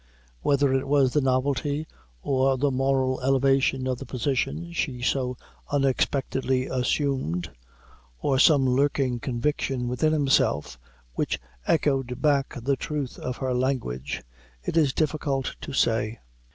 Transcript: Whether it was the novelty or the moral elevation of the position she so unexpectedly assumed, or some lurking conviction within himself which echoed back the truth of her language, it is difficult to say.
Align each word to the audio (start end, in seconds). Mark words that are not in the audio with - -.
Whether 0.41 0.73
it 0.73 0.87
was 0.87 1.13
the 1.13 1.21
novelty 1.21 1.85
or 2.23 2.57
the 2.57 2.71
moral 2.71 3.21
elevation 3.21 3.85
of 3.85 3.99
the 3.99 4.05
position 4.07 4.71
she 4.73 4.99
so 4.99 5.37
unexpectedly 5.71 6.65
assumed, 6.65 7.51
or 8.19 8.39
some 8.39 8.65
lurking 8.65 9.19
conviction 9.19 9.87
within 9.87 10.11
himself 10.11 10.79
which 11.13 11.39
echoed 11.67 12.19
back 12.19 12.55
the 12.63 12.75
truth 12.75 13.19
of 13.19 13.37
her 13.37 13.53
language, 13.53 14.23
it 14.63 14.75
is 14.75 14.91
difficult 14.91 15.55
to 15.61 15.71
say. 15.71 16.17